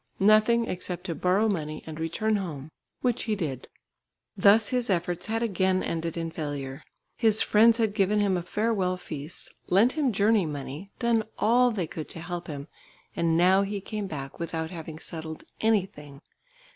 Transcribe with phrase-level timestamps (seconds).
[0.19, 3.67] Nothing except to borrow money and return home, which he did.
[4.35, 6.81] Thus his efforts had again ended in failure.
[7.17, 11.85] His friends had given him a farewell feast, lent him journey money, done all they
[11.85, 12.67] could to help him,
[13.15, 16.23] and now he came back without having settled anything.